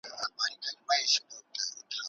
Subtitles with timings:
[0.03, 0.97] قسمت وي
[1.55, 1.99] رسېدلی